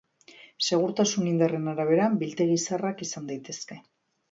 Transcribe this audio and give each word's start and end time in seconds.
Segurtasun 0.67 1.27
indarren 1.33 1.69
arabera, 1.75 2.09
biltegi 2.23 2.59
zaharrak 2.65 3.07
izan 3.09 3.31
daitezke. 3.31 3.81